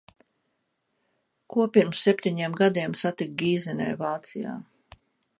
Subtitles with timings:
[1.55, 4.55] Ko pirms septiņiem gadiem satiku Gīzenē, Vācijā.